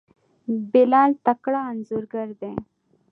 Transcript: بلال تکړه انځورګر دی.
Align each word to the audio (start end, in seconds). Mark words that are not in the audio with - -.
بلال 0.71 1.11
تکړه 1.25 1.61
انځورګر 1.71 2.29
دی. 2.41 2.53